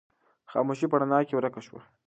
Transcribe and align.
خاموشي 0.51 0.87
په 0.89 0.95
رڼا 1.01 1.19
کې 1.27 1.33
ورکه 1.35 1.61
شوه. 1.65 1.79